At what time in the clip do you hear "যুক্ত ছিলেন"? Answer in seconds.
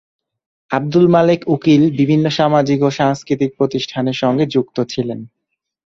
4.45-5.19